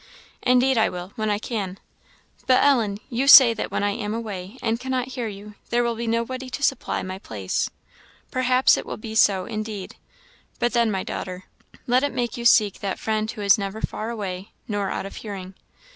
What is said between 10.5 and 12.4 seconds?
but then, my daughter, let it make